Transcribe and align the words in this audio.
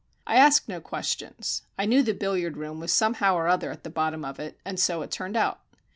I 0.25 0.35
asked 0.35 0.67
no 0.67 0.81
questions. 0.81 1.61
I 1.77 1.85
knew 1.85 2.01
the 2.01 2.15
billiard 2.15 2.57
room 2.57 2.79
was 2.79 2.91
somehow 2.91 3.35
or 3.35 3.47
other 3.47 3.69
at 3.69 3.83
the 3.83 3.89
bottom 3.91 4.25
of 4.25 4.39
it, 4.39 4.59
and 4.65 4.79
so 4.79 5.03
it 5.03 5.11
turned 5.11 5.37
out. 5.37 5.59